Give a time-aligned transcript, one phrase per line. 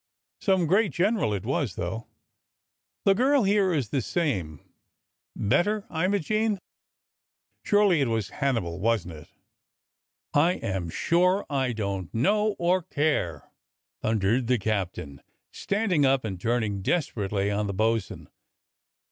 [0.39, 2.07] Some great general it was, though.
[3.05, 4.59] The girl here is the same.
[5.35, 6.57] Better, Imogene.^
[7.63, 9.29] Siu'ely it was Hannibal, wasn't it.^"
[10.33, 13.51] "I am sure I don't know, or care,"
[14.01, 18.27] thundered the captain, standing up and turning desperately on the bo'sun.